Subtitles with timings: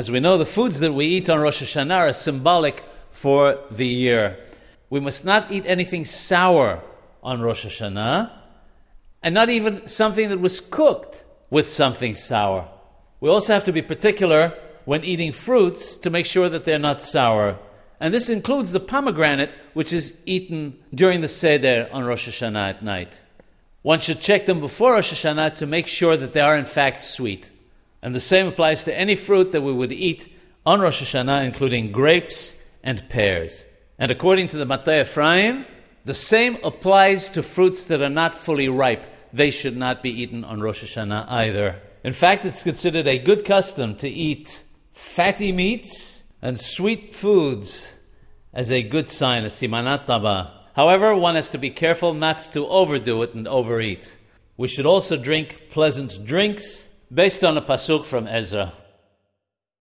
[0.00, 3.86] As we know, the foods that we eat on Rosh Hashanah are symbolic for the
[3.86, 4.38] year.
[4.88, 6.82] We must not eat anything sour
[7.22, 8.30] on Rosh Hashanah,
[9.22, 12.66] and not even something that was cooked with something sour.
[13.20, 14.54] We also have to be particular
[14.86, 17.58] when eating fruits to make sure that they're not sour.
[18.00, 22.82] And this includes the pomegranate, which is eaten during the Seder on Rosh Hashanah at
[22.82, 23.20] night.
[23.82, 27.02] One should check them before Rosh Hashanah to make sure that they are in fact
[27.02, 27.50] sweet.
[28.02, 30.32] And the same applies to any fruit that we would eat
[30.64, 33.64] on Rosh Hashanah, including grapes and pears.
[33.98, 35.66] And according to the Mateh Ephraim,
[36.04, 39.04] the same applies to fruits that are not fully ripe.
[39.32, 41.80] They should not be eaten on Rosh Hashanah either.
[42.02, 47.94] In fact, it's considered a good custom to eat fatty meats and sweet foods
[48.54, 50.50] as a good sign, a simanat.
[50.74, 54.16] However, one has to be careful not to overdo it and overeat.
[54.56, 58.72] We should also drink pleasant drinks based on a pasuk from Ezra.